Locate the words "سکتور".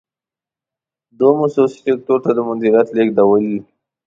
1.85-2.19